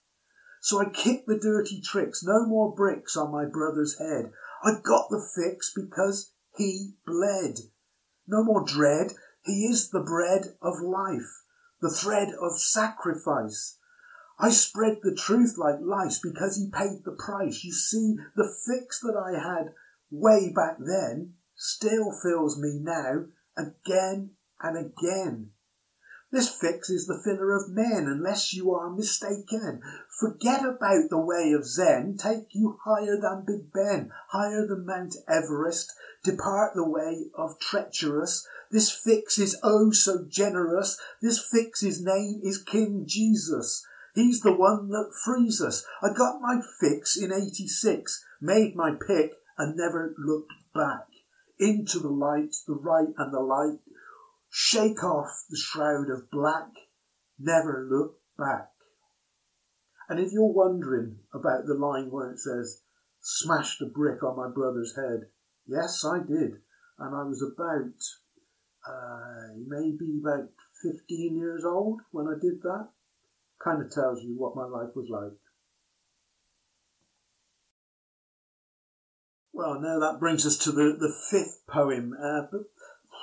So 0.60 0.80
I 0.80 0.90
kicked 0.90 1.26
the 1.26 1.40
dirty 1.40 1.82
tricks, 1.82 2.24
no 2.24 2.46
more 2.46 2.76
bricks 2.76 3.18
on 3.18 3.32
my 3.32 3.46
brother's 3.46 3.98
head. 3.98 4.32
I 4.64 4.74
got 4.84 5.10
the 5.10 5.26
fix 5.36 5.74
because 5.74 6.34
he 6.56 6.96
bled. 7.08 7.58
No 8.28 8.44
more 8.44 8.64
dread, 8.64 9.14
he 9.46 9.66
is 9.66 9.90
the 9.90 10.02
bread 10.02 10.56
of 10.62 10.82
life, 10.82 11.44
the 11.82 11.90
thread 11.90 12.30
of 12.40 12.60
sacrifice. 12.60 13.78
I 14.40 14.50
spread 14.50 15.00
the 15.02 15.16
truth 15.16 15.56
like 15.58 15.80
lice 15.82 16.20
because 16.20 16.58
he 16.58 16.70
paid 16.70 17.04
the 17.04 17.12
price. 17.12 17.64
You 17.64 17.74
see, 17.74 18.16
the 18.36 18.54
fix 18.66 19.00
that 19.02 19.16
I 19.16 19.38
had 19.38 19.74
way 20.10 20.52
back 20.54 20.78
then 20.80 21.34
still 21.56 22.12
fills 22.12 22.60
me 22.60 22.80
now 22.82 23.26
again 23.58 24.32
and 24.62 24.78
again. 24.78 25.52
This 26.32 26.48
fix 26.48 26.90
is 26.90 27.08
the 27.08 27.20
filler 27.24 27.54
of 27.54 27.70
men, 27.72 28.08
unless 28.08 28.54
you 28.54 28.74
are 28.74 28.90
mistaken. 28.90 29.82
Forget 30.20 30.64
about 30.64 31.10
the 31.10 31.20
way 31.20 31.52
of 31.52 31.66
Zen, 31.66 32.16
take 32.18 32.56
you 32.56 32.80
higher 32.86 33.18
than 33.20 33.44
Big 33.46 33.74
Ben, 33.74 34.12
higher 34.30 34.66
than 34.66 34.86
Mount 34.86 35.16
Everest, 35.28 35.94
depart 36.24 36.74
the 36.74 36.88
way 36.88 37.26
of 37.36 37.60
treacherous. 37.60 38.48
This 38.70 38.90
fix 38.90 39.38
is 39.38 39.60
oh 39.62 39.92
so 39.92 40.26
generous, 40.30 40.98
this 41.22 41.38
fix 41.38 41.62
fix's 41.82 42.04
name 42.04 42.42
is 42.44 42.64
King 42.64 43.06
Jesus. 43.08 43.86
He's 44.14 44.42
the 44.42 44.54
one 44.54 44.90
that 44.90 45.14
frees 45.26 45.62
us. 45.62 45.86
I 46.02 46.14
got 46.14 46.42
my 46.42 46.62
fix 46.80 47.18
in 47.18 47.32
86, 47.32 48.26
made 48.40 48.76
my 48.76 48.92
pick 48.92 49.32
and 49.58 49.76
never 49.76 50.14
looked 50.18 50.54
back. 50.74 51.08
Into 51.60 52.00
the 52.00 52.10
light, 52.10 52.56
the 52.68 52.74
right 52.74 53.14
and 53.18 53.34
the 53.34 53.40
light, 53.40 53.80
Shake 54.54 55.02
off 55.02 55.46
the 55.50 55.56
shroud 55.56 56.10
of 56.10 56.30
black, 56.30 56.68
never 57.40 57.88
look 57.90 58.20
back. 58.38 58.70
And 60.10 60.20
if 60.20 60.34
you're 60.34 60.52
wondering 60.52 61.20
about 61.34 61.66
the 61.66 61.74
line 61.74 62.12
where 62.12 62.30
it 62.32 62.38
says, 62.38 62.82
smashed 63.22 63.82
a 63.82 63.86
brick 63.86 64.22
on 64.24 64.36
my 64.36 64.50
brother's 64.54 64.94
head, 64.94 65.30
yes, 65.66 66.04
I 66.04 66.20
did. 66.20 66.56
And 67.00 67.16
I 67.16 67.24
was 67.24 67.42
about, 67.42 67.96
uh, 68.86 69.54
maybe 69.68 70.20
about 70.20 70.50
15 70.84 71.38
years 71.38 71.64
old 71.64 72.02
when 72.12 72.28
I 72.28 72.34
did 72.34 72.62
that. 72.64 72.90
Kind 73.64 73.82
of 73.82 73.90
tells 73.90 74.22
you 74.22 74.36
what 74.38 74.58
my 74.58 74.66
life 74.66 74.94
was 74.96 75.08
like. 75.10 75.38
Well, 79.54 79.80
now 79.80 80.00
that 80.00 80.20
brings 80.20 80.46
us 80.46 80.58
to 80.58 80.74
the, 80.74 80.98
the 81.00 81.14
fifth 81.30 81.66
poem. 81.68 82.14
Uh, 82.22 82.48
but 82.52 82.62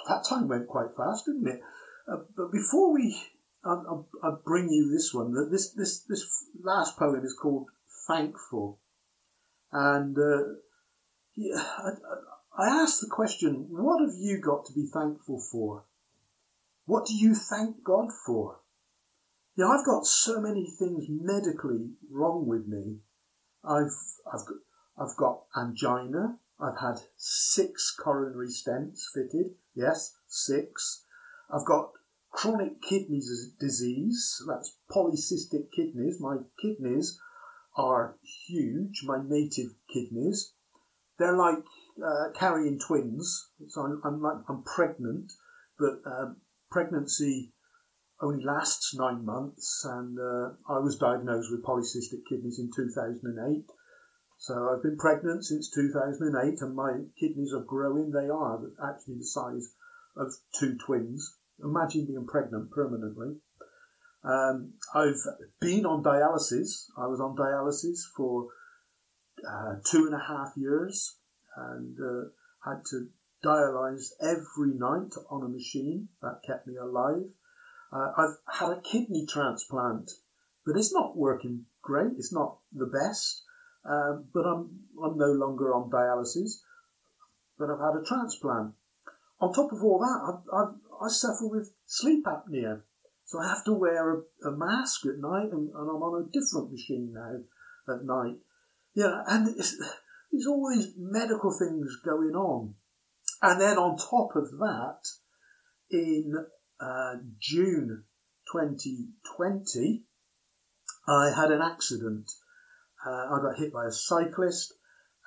that 0.09 0.25
time 0.29 0.49
went 0.49 0.69
quite 0.69 0.95
fast, 0.97 1.27
didn't 1.27 1.47
it? 1.47 1.61
Uh, 2.11 2.19
but 2.37 2.51
before 2.53 2.93
we, 2.93 3.21
I, 3.65 3.75
I, 4.23 4.31
bring 4.45 4.69
you 4.71 4.91
this 4.93 5.13
one. 5.13 5.35
This 5.51 5.71
this 5.73 6.01
this 6.09 6.25
last 6.63 6.99
poem 6.99 7.25
is 7.25 7.37
called 7.41 7.67
"Thankful," 8.07 8.79
and 9.73 10.17
uh, 10.17 10.55
yeah, 11.37 11.63
I, 11.79 11.91
I 12.59 12.83
asked 12.83 13.01
the 13.01 13.09
question: 13.11 13.67
What 13.71 14.01
have 14.01 14.15
you 14.19 14.41
got 14.41 14.65
to 14.67 14.73
be 14.73 14.89
thankful 14.93 15.41
for? 15.53 15.85
What 16.87 17.05
do 17.05 17.15
you 17.15 17.35
thank 17.35 17.85
God 17.85 18.09
for? 18.25 18.61
You 19.55 19.65
know, 19.65 19.73
I've 19.73 19.85
got 19.85 20.07
so 20.07 20.41
many 20.41 20.65
things 20.79 21.05
medically 21.09 21.91
wrong 22.11 22.47
with 22.47 22.67
me. 22.67 22.99
I've, 23.63 23.93
I've, 24.33 24.47
I've 24.97 25.17
got 25.17 25.43
angina. 25.55 26.39
I've 26.61 26.79
had 26.81 27.01
six 27.17 27.95
coronary 27.99 28.49
stents 28.49 29.03
fitted. 29.15 29.55
Yes, 29.75 30.17
six. 30.27 31.05
I've 31.51 31.65
got 31.65 31.93
chronic 32.31 32.83
kidney 32.83 33.23
disease. 33.61 34.43
That's 34.47 34.77
polycystic 34.91 35.71
kidneys. 35.75 36.21
My 36.21 36.39
kidneys 36.61 37.21
are 37.77 38.17
huge, 38.47 39.03
my 39.05 39.23
native 39.25 39.71
kidneys. 39.93 40.53
They're 41.19 41.37
like 41.37 41.65
uh, 42.05 42.31
carrying 42.35 42.79
twins. 42.79 43.51
So 43.69 43.83
I'm, 43.83 44.01
I'm, 44.05 44.23
like, 44.23 44.39
I'm 44.49 44.63
pregnant, 44.63 45.33
but 45.79 46.01
um, 46.05 46.39
pregnancy 46.71 47.53
only 48.21 48.45
lasts 48.45 48.97
nine 48.97 49.25
months, 49.25 49.87
and 49.89 50.19
uh, 50.19 50.51
I 50.69 50.81
was 50.81 50.99
diagnosed 50.99 51.53
with 51.53 51.65
polycystic 51.65 52.23
kidneys 52.29 52.59
in 52.59 52.71
2008. 52.75 53.65
So 54.39 54.71
I've 54.73 54.83
been 54.83 54.97
pregnant 54.97 55.45
since 55.45 55.69
2008, 55.71 56.61
and 56.61 56.75
my 56.75 57.01
kidneys 57.19 57.53
are 57.53 57.65
growing. 57.65 58.13
They 58.13 58.29
are 58.29 58.61
actually 58.83 59.19
the 59.19 59.27
size 59.27 59.75
of 60.17 60.33
two 60.59 60.79
twins. 60.79 61.37
Imagine 61.63 62.07
being 62.07 62.27
pregnant 62.27 62.71
permanently. 62.71 63.37
Um, 64.25 64.75
I've 64.95 65.21
been 65.61 65.87
on 65.87 66.05
dialysis. 66.05 66.87
I 66.97 67.07
was 67.07 67.21
on 67.21 67.37
dialysis 67.37 67.99
for 68.17 68.49
uh, 69.47 69.77
two 69.85 70.07
and 70.07 70.15
a 70.15 70.25
half 70.25 70.53
years 70.57 71.17
and 71.57 71.97
uh, 71.99 72.29
had 72.65 72.85
to 72.91 73.09
dialyze 73.45 74.11
every 74.21 74.75
night 74.75 75.15
on 75.31 75.45
a 75.45 75.49
machine 75.49 76.09
that 76.23 76.43
kept 76.47 76.67
me 76.67 76.77
alive. 76.77 77.25
Uh, 77.93 78.13
I've 78.17 78.37
had 78.53 78.71
a 78.71 78.81
kidney 78.81 79.27
transplant, 79.27 80.11
but 80.67 80.77
it's 80.77 80.93
not 80.93 81.17
working 81.17 81.67
great. 81.83 82.13
It's 82.19 82.33
not 82.33 82.59
the 82.73 82.87
best, 82.87 83.43
um, 83.89 84.27
but 84.33 84.41
I'm 84.41 84.81
I'm 85.03 85.17
no 85.17 85.33
longer 85.33 85.75
on 85.75 85.91
dialysis. 85.91 86.61
But 87.59 87.71
I've 87.71 87.81
had 87.81 88.01
a 88.01 88.05
transplant. 88.05 88.75
On 89.41 89.53
top 89.53 89.73
of 89.73 89.83
all 89.83 89.99
that, 89.99 90.21
I've, 90.29 90.43
I've, 90.53 90.75
I 91.03 91.09
suffer 91.09 91.47
with 91.47 91.73
sleep 91.87 92.25
apnea. 92.25 92.83
So 93.25 93.41
I 93.41 93.49
have 93.49 93.65
to 93.65 93.73
wear 93.73 94.15
a, 94.15 94.49
a 94.49 94.57
mask 94.57 95.05
at 95.07 95.19
night, 95.19 95.51
and, 95.53 95.69
and, 95.69 95.91
I'm 95.91 96.03
on 96.03 96.23
a 96.23 96.31
different 96.33 96.73
machine 96.73 97.13
now 97.13 97.95
at 97.95 98.05
night. 98.05 98.37
Yeah, 98.95 99.23
and 99.27 99.55
there's 99.55 100.47
all 100.49 100.73
these 100.75 100.95
medical 100.97 101.57
things 101.57 101.97
going 102.05 102.35
on. 102.35 102.75
And 103.43 103.61
then 103.61 103.77
on 103.77 103.97
top 103.97 104.35
of 104.35 104.51
that, 104.59 105.01
in 105.91 106.35
uh, 106.81 107.15
June 107.39 108.05
2020, 108.53 110.05
I 111.07 111.33
had 111.35 111.51
an 111.51 111.63
accident. 111.63 112.31
Uh, 113.07 113.11
I 113.11 113.39
got 113.43 113.59
hit 113.59 113.73
by 113.73 113.87
a 113.87 113.93
cyclist 113.93 114.75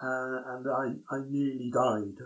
uh, 0.01 0.41
and 0.47 0.67
I, 0.67 1.15
I 1.15 1.21
nearly 1.29 1.69
died. 1.71 2.17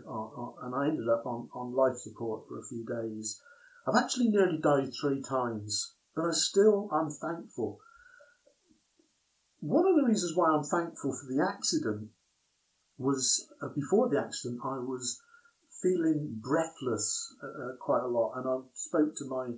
and 0.64 0.76
I 0.76 0.88
ended 0.88 1.10
up 1.10 1.26
on, 1.26 1.50
on 1.54 1.76
life 1.76 1.98
support 1.98 2.48
for 2.48 2.60
a 2.60 2.68
few 2.68 2.86
days. 2.86 3.42
I've 3.88 4.02
actually 4.02 4.30
nearly 4.30 4.58
died 4.58 4.92
three 5.00 5.22
times, 5.22 5.96
but 6.16 6.26
I 6.26 6.32
still 6.32 6.90
I'm 6.92 7.10
thankful. 7.10 7.80
One 9.60 9.86
of 9.86 9.96
the 9.96 10.08
reasons 10.08 10.36
why 10.36 10.50
I'm 10.50 10.64
thankful 10.64 11.12
for 11.12 11.28
the 11.28 11.46
accident 11.48 12.10
was 12.98 13.46
uh, 13.62 13.70
before 13.76 14.10
the 14.10 14.20
accident 14.20 14.62
I 14.64 14.80
was 14.80 15.22
feeling 15.82 16.40
breathless 16.42 17.36
uh, 17.44 17.48
uh, 17.48 17.76
quite 17.80 18.04
a 18.04 18.08
lot, 18.08 18.34
and 18.38 18.48
I 18.48 18.58
spoke 18.74 19.16
to 19.18 19.26
my 19.26 19.50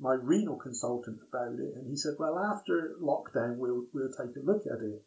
my 0.00 0.14
renal 0.14 0.56
consultant 0.56 1.18
about 1.28 1.58
it, 1.58 1.74
and 1.76 1.88
he 1.88 1.96
said, 1.96 2.14
"Well, 2.18 2.38
after 2.38 2.96
lockdown, 3.00 3.58
we'll 3.58 3.84
we'll 3.92 4.12
take 4.12 4.34
a 4.36 4.44
look 4.44 4.62
at 4.66 4.80
it." 4.80 5.04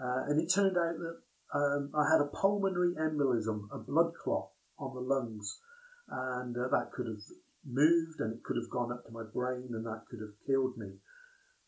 Uh, 0.00 0.26
and 0.28 0.40
it 0.40 0.52
turned 0.52 0.76
out 0.76 0.96
that 0.98 1.18
um, 1.54 1.92
I 1.94 2.10
had 2.10 2.20
a 2.20 2.34
pulmonary 2.34 2.94
embolism, 2.98 3.68
a 3.72 3.78
blood 3.78 4.12
clot 4.22 4.50
on 4.78 4.94
the 4.94 5.00
lungs, 5.00 5.60
and 6.08 6.56
uh, 6.56 6.68
that 6.68 6.90
could 6.92 7.06
have 7.06 7.22
moved 7.66 8.20
and 8.20 8.34
it 8.34 8.42
could 8.44 8.56
have 8.56 8.70
gone 8.70 8.92
up 8.92 9.04
to 9.06 9.12
my 9.12 9.22
brain 9.32 9.68
and 9.72 9.86
that 9.86 10.04
could 10.10 10.20
have 10.20 10.34
killed 10.46 10.76
me. 10.76 10.98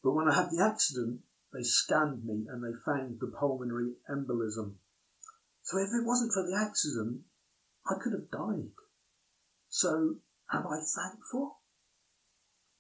But 0.03 0.13
when 0.13 0.29
I 0.29 0.35
had 0.35 0.51
the 0.51 0.63
accident, 0.63 1.21
they 1.53 1.63
scanned 1.63 2.25
me 2.25 2.47
and 2.49 2.63
they 2.63 2.77
found 2.85 3.19
the 3.21 3.33
pulmonary 3.39 3.95
embolism. 4.11 4.75
So 5.63 5.79
if 5.79 5.89
it 5.89 6.05
wasn't 6.05 6.33
for 6.33 6.43
the 6.43 6.57
accident, 6.57 7.23
I 7.89 7.95
could 8.03 8.13
have 8.13 8.31
died. 8.31 8.75
So 9.69 10.17
am 10.53 10.67
I 10.67 10.79
thankful? 10.95 11.61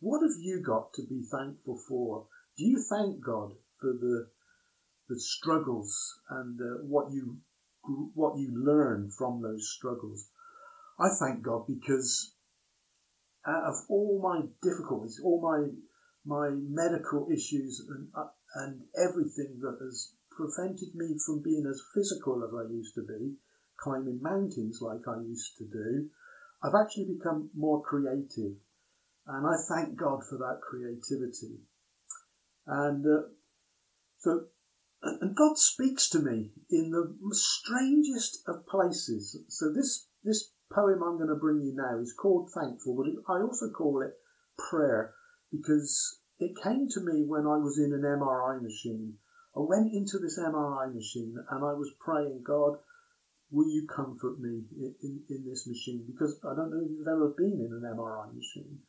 What 0.00 0.20
have 0.22 0.38
you 0.38 0.62
got 0.62 0.92
to 0.94 1.02
be 1.08 1.22
thankful 1.30 1.80
for? 1.88 2.26
Do 2.58 2.64
you 2.64 2.82
thank 2.90 3.24
God 3.24 3.52
for 3.80 3.92
the 3.92 4.28
the 5.08 5.18
struggles 5.18 6.20
and 6.30 6.60
uh, 6.60 6.82
what 6.82 7.12
you 7.12 7.38
what 8.14 8.36
you 8.36 8.52
learn 8.52 9.10
from 9.16 9.40
those 9.42 9.72
struggles? 9.76 10.28
I 10.98 11.08
thank 11.10 11.42
God 11.42 11.66
because 11.68 12.34
out 13.46 13.64
of 13.64 13.74
all 13.88 14.20
my 14.20 14.46
difficulties, 14.62 15.20
all 15.22 15.40
my 15.40 15.68
my 16.24 16.50
medical 16.50 17.28
issues 17.32 17.86
and 17.88 18.08
uh, 18.16 18.26
and 18.56 18.82
everything 18.96 19.58
that 19.60 19.78
has 19.80 20.12
prevented 20.30 20.94
me 20.94 21.16
from 21.24 21.42
being 21.42 21.66
as 21.68 21.82
physical 21.94 22.42
as 22.44 22.52
I 22.54 22.70
used 22.70 22.94
to 22.94 23.02
be, 23.02 23.34
climbing 23.78 24.20
mountains 24.22 24.80
like 24.82 25.06
I 25.08 25.20
used 25.22 25.56
to 25.58 25.64
do, 25.64 26.08
I've 26.62 26.74
actually 26.74 27.14
become 27.16 27.50
more 27.56 27.82
creative, 27.82 28.56
and 29.26 29.46
I 29.46 29.54
thank 29.68 29.96
God 29.96 30.20
for 30.28 30.38
that 30.38 30.60
creativity. 30.60 31.60
And 32.66 33.04
uh, 33.06 33.28
so, 34.18 34.46
and 35.20 35.36
God 35.36 35.58
speaks 35.58 36.08
to 36.10 36.18
me 36.18 36.50
in 36.70 36.90
the 36.90 37.14
strangest 37.32 38.42
of 38.46 38.66
places. 38.66 39.38
So 39.48 39.72
this 39.72 40.06
this 40.24 40.50
poem 40.72 41.02
I'm 41.02 41.16
going 41.16 41.28
to 41.28 41.36
bring 41.36 41.60
you 41.60 41.74
now 41.74 41.98
is 42.00 42.12
called 42.12 42.50
Thankful, 42.52 42.96
but 42.96 43.32
I 43.32 43.40
also 43.40 43.70
call 43.70 44.02
it 44.02 44.14
Prayer 44.70 45.14
because 45.52 46.18
it 46.38 46.52
came 46.62 46.88
to 46.90 47.00
me 47.00 47.24
when 47.26 47.46
I 47.46 47.56
was 47.56 47.78
in 47.78 47.92
an 47.92 48.02
MRI 48.02 48.60
machine. 48.60 49.14
I 49.56 49.60
went 49.60 49.92
into 49.92 50.18
this 50.18 50.38
MRI 50.38 50.94
machine 50.94 51.36
and 51.50 51.64
I 51.64 51.72
was 51.72 51.92
praying, 52.00 52.42
God, 52.44 52.78
will 53.50 53.68
you 53.68 53.86
comfort 53.86 54.40
me 54.40 54.64
in, 54.76 54.94
in, 55.02 55.22
in, 55.30 55.44
this 55.48 55.66
machine? 55.66 56.04
Because 56.06 56.38
I 56.44 56.54
don't 56.54 56.70
know 56.70 56.84
if 56.84 56.90
you've 56.90 57.06
ever 57.06 57.32
been 57.36 57.64
in 57.64 57.72
an 57.72 57.96
MRI 57.96 58.34
machine, 58.34 58.80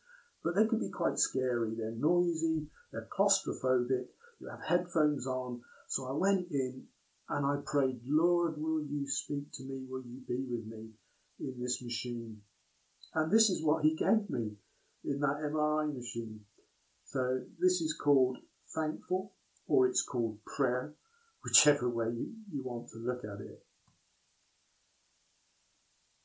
but 0.43 0.55
they 0.55 0.67
can 0.67 0.79
be 0.79 0.89
quite 0.89 1.19
scary. 1.19 1.75
They're 1.77 1.95
noisy, 1.95 2.67
they're 2.91 3.07
claustrophobic, 3.17 4.07
you 4.39 4.49
have 4.49 4.63
headphones 4.67 5.25
on. 5.25 5.61
So 5.87 6.07
I 6.07 6.13
went 6.13 6.47
in 6.51 6.83
and 7.29 7.45
I 7.45 7.57
prayed, 7.65 7.99
Lord, 8.05 8.55
will 8.57 8.83
you 8.83 9.07
speak 9.07 9.51
to 9.53 9.63
me? 9.63 9.85
Will 9.89 10.03
you 10.05 10.21
be 10.27 10.45
with 10.49 10.65
me? 10.65 10.89
in 11.39 11.55
this 11.59 11.81
machine. 11.81 12.37
And 13.13 13.31
this 13.31 13.49
is 13.49 13.63
what 13.63 13.83
he 13.83 13.95
gave 13.95 14.29
me 14.29 14.51
in 15.03 15.19
that 15.19 15.41
MRI 15.51 15.93
machine. 15.93 16.41
So 17.05 17.41
this 17.59 17.81
is 17.81 17.95
called 18.01 18.37
thankful 18.75 19.33
or 19.67 19.87
it's 19.87 20.03
called 20.03 20.39
prayer, 20.45 20.93
whichever 21.43 21.89
way 21.89 22.07
you, 22.07 22.33
you 22.51 22.63
want 22.63 22.89
to 22.89 22.99
look 22.99 23.23
at 23.23 23.41
it. 23.41 23.63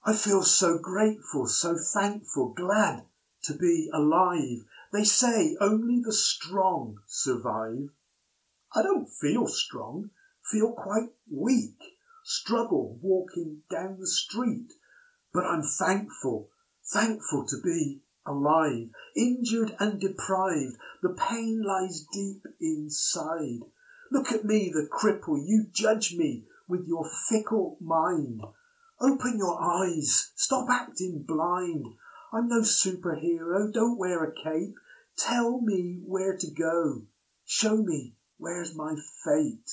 I 0.04 0.14
feel 0.14 0.42
so 0.42 0.78
grateful, 0.78 1.46
so 1.46 1.76
thankful, 1.94 2.54
glad 2.54 3.04
to 3.44 3.54
be 3.54 3.88
alive. 3.92 4.64
They 4.92 5.04
say 5.04 5.56
only 5.60 6.00
the 6.04 6.12
strong 6.12 6.98
survive. 7.06 7.90
I 8.74 8.82
don't 8.82 9.06
feel 9.06 9.46
strong, 9.48 10.10
feel 10.50 10.72
quite 10.72 11.10
weak, 11.30 11.76
struggle 12.24 12.98
walking 13.02 13.62
down 13.70 13.98
the 14.00 14.06
street, 14.06 14.72
but 15.32 15.44
I'm 15.44 15.62
thankful, 15.62 16.48
thankful 16.90 17.46
to 17.48 17.60
be 17.62 18.00
alive, 18.24 18.88
injured 19.14 19.76
and 19.78 20.00
deprived. 20.00 20.76
The 21.02 21.10
pain 21.10 21.62
lies 21.62 22.06
deep 22.12 22.46
inside. 22.60 23.60
Look 24.10 24.32
at 24.32 24.44
me, 24.44 24.72
the 24.72 24.88
cripple. 24.90 25.42
You 25.44 25.66
judge 25.70 26.14
me 26.14 26.44
with 26.66 26.86
your 26.86 27.04
fickle 27.28 27.76
mind. 27.80 28.40
Open 29.00 29.36
your 29.36 29.60
eyes. 29.60 30.32
Stop 30.34 30.68
acting 30.70 31.24
blind. 31.26 31.86
I'm 32.32 32.48
no 32.48 32.60
superhero. 32.60 33.70
Don't 33.72 33.98
wear 33.98 34.24
a 34.24 34.32
cape. 34.32 34.76
Tell 35.16 35.60
me 35.60 36.00
where 36.06 36.36
to 36.38 36.50
go. 36.50 37.02
Show 37.44 37.76
me 37.76 38.14
where's 38.42 38.74
my 38.74 38.96
fate. 39.24 39.70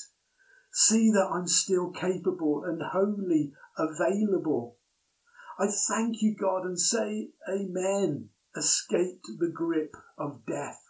See 0.72 1.10
that 1.10 1.28
I'm 1.32 1.48
still 1.48 1.90
capable 1.90 2.62
and 2.64 2.80
wholly 2.80 3.52
available. 3.76 4.76
I 5.58 5.66
thank 5.66 6.22
you, 6.22 6.36
God, 6.40 6.64
and 6.64 6.78
say 6.78 7.30
Amen. 7.52 8.28
Escaped 8.56 9.26
the 9.38 9.50
grip 9.52 9.96
of 10.16 10.46
death 10.46 10.80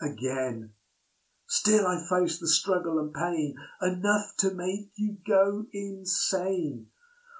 again. 0.00 0.72
Still 1.46 1.86
I 1.86 2.04
face 2.08 2.38
the 2.38 2.48
struggle 2.48 2.98
and 2.98 3.14
pain, 3.14 3.54
enough 3.80 4.34
to 4.38 4.54
make 4.54 4.90
you 4.96 5.16
go 5.26 5.64
insane. 5.72 6.86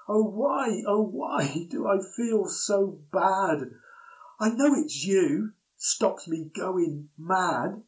Oh, 0.09 0.24
why, 0.24 0.83
oh, 0.87 1.02
why 1.02 1.66
do 1.70 1.87
I 1.87 1.98
feel 2.16 2.46
so 2.46 2.98
bad? 3.12 3.70
I 4.40 4.48
know 4.50 4.74
it's 4.74 5.05
you, 5.05 5.52
stops 5.76 6.26
me 6.28 6.50
going 6.55 7.11
mad. 7.18 7.83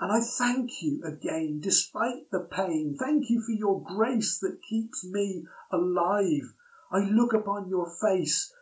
And 0.00 0.12
I 0.12 0.20
thank 0.20 0.80
you 0.80 1.02
again, 1.04 1.60
despite 1.60 2.30
the 2.30 2.40
pain. 2.40 2.96
Thank 2.98 3.28
you 3.28 3.42
for 3.42 3.52
your 3.52 3.82
grace 3.82 4.38
that 4.38 4.60
keeps 4.68 5.04
me 5.04 5.44
alive. 5.72 6.54
I 6.92 7.00
look 7.00 7.32
upon 7.32 7.68
your 7.68 7.90
face 8.00 8.52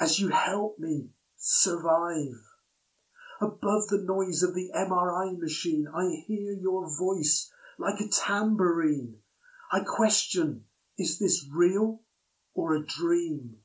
as 0.00 0.18
you 0.18 0.28
help 0.28 0.78
me 0.78 1.10
survive. 1.36 2.40
Above 3.40 3.88
the 3.88 4.02
noise 4.04 4.42
of 4.42 4.54
the 4.54 4.70
MRI 4.74 5.38
machine, 5.38 5.86
I 5.94 6.24
hear 6.26 6.52
your 6.52 6.88
voice 6.98 7.52
like 7.78 8.00
a 8.00 8.08
tambourine. 8.08 9.16
I 9.70 9.80
question, 9.80 10.64
is 10.96 11.18
this 11.18 11.46
real 11.52 12.00
or 12.54 12.74
a 12.74 12.84
dream? 12.84 13.58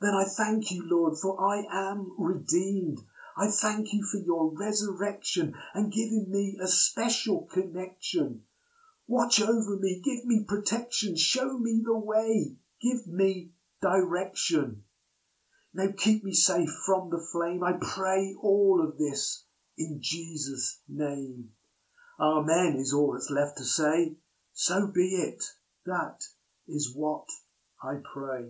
Then 0.00 0.14
I 0.14 0.24
thank 0.24 0.70
you, 0.70 0.84
Lord, 0.86 1.14
for 1.20 1.40
I 1.40 1.62
am 1.72 2.12
redeemed. 2.18 2.98
I 3.38 3.48
thank 3.48 3.92
you 3.92 4.02
for 4.02 4.18
your 4.18 4.52
resurrection 4.52 5.54
and 5.72 5.92
giving 5.92 6.26
me 6.28 6.58
a 6.60 6.66
special 6.66 7.48
connection. 7.52 8.42
Watch 9.06 9.40
over 9.40 9.76
me, 9.78 10.02
give 10.04 10.24
me 10.24 10.44
protection, 10.46 11.16
show 11.16 11.56
me 11.56 11.80
the 11.84 11.96
way, 11.96 12.56
give 12.82 13.06
me 13.06 13.52
direction. 13.80 14.82
Now 15.72 15.92
keep 15.96 16.24
me 16.24 16.32
safe 16.32 16.70
from 16.84 17.10
the 17.10 17.24
flame. 17.32 17.62
I 17.62 17.74
pray 17.80 18.34
all 18.42 18.84
of 18.84 18.98
this 18.98 19.44
in 19.76 20.00
Jesus' 20.02 20.80
name. 20.88 21.50
Amen 22.20 22.76
is 22.76 22.92
all 22.92 23.12
that's 23.12 23.30
left 23.30 23.58
to 23.58 23.64
say. 23.64 24.16
So 24.52 24.88
be 24.88 25.10
it. 25.14 25.44
That 25.86 26.24
is 26.66 26.92
what 26.92 27.26
I 27.82 27.98
pray. 28.12 28.46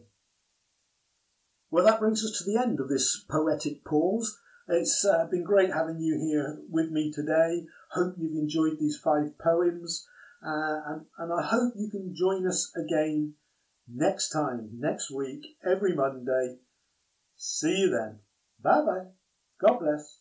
Well, 1.71 1.85
that 1.85 2.01
brings 2.01 2.25
us 2.25 2.39
to 2.39 2.45
the 2.45 2.59
end 2.59 2.81
of 2.81 2.89
this 2.89 3.23
poetic 3.29 3.85
pause. 3.85 4.39
It's 4.69 5.05
uh, 5.05 5.27
been 5.31 5.45
great 5.45 5.73
having 5.73 5.99
you 5.99 6.19
here 6.19 6.59
with 6.69 6.91
me 6.91 7.11
today. 7.11 7.65
Hope 7.93 8.15
you've 8.19 8.37
enjoyed 8.37 8.79
these 8.79 8.99
five 9.03 9.39
poems, 9.39 10.07
uh, 10.45 10.81
and, 10.87 11.07
and 11.19 11.33
I 11.33 11.43
hope 11.43 11.73
you 11.77 11.91
can 11.91 12.15
join 12.15 12.47
us 12.47 12.71
again 12.77 13.35
next 13.89 14.29
time, 14.29 14.69
next 14.75 15.11
week, 15.11 15.57
every 15.65 15.95
Monday. 15.95 16.59
See 17.37 17.79
you 17.79 17.91
then. 17.91 18.19
Bye 18.63 18.83
bye. 18.85 19.07
God 19.61 19.79
bless. 19.79 20.19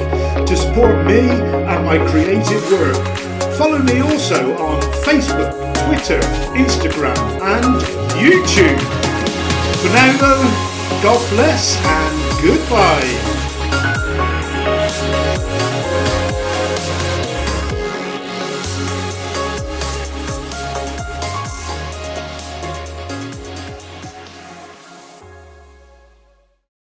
to 0.46 0.58
support 0.58 1.06
me 1.06 1.20
and 1.20 1.86
my 1.86 1.98
creative 2.10 2.70
work. 2.70 2.98
Follow 3.58 3.80
me 3.80 4.02
also 4.02 4.58
on 4.58 4.82
Facebook, 5.06 5.54
Twitter, 5.86 6.20
Instagram, 6.54 7.18
and 7.42 7.82
YouTube. 8.20 8.82
For 9.80 9.90
now, 9.94 10.18
though, 10.20 10.44
God 11.02 11.22
bless 11.30 11.78
and 11.86 12.42
goodbye. 12.42 13.35